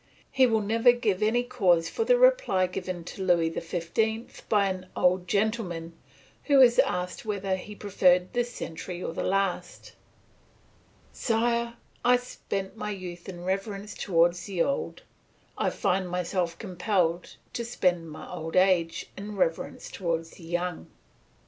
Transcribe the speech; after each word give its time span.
He 0.31 0.47
will 0.47 0.61
never 0.61 0.91
give 0.93 1.21
any 1.21 1.43
cause 1.43 1.87
for 1.87 2.05
the 2.05 2.17
reply 2.17 2.65
given 2.65 3.03
to 3.03 3.21
Louis 3.23 3.51
XV 3.51 4.49
by 4.49 4.65
an 4.67 4.87
old 4.95 5.27
gentleman 5.27 5.93
who 6.45 6.57
was 6.57 6.79
asked 6.79 7.23
whether 7.23 7.55
he 7.55 7.75
preferred 7.75 8.33
this 8.33 8.51
century 8.51 9.03
or 9.03 9.13
the 9.13 9.21
last: 9.21 9.91
"Sire, 11.13 11.75
I 12.03 12.17
spent 12.17 12.75
my 12.75 12.89
youth 12.89 13.29
in 13.29 13.43
reverence 13.43 13.93
towards 13.93 14.47
the 14.47 14.63
old; 14.63 15.03
I 15.55 15.69
find 15.69 16.09
myself 16.09 16.57
compelled 16.57 17.35
to 17.53 17.63
spend 17.63 18.09
my 18.09 18.27
old 18.27 18.55
age 18.55 19.05
in 19.15 19.35
reverence 19.35 19.91
towards 19.91 20.31
the 20.31 20.45
young." 20.45 20.87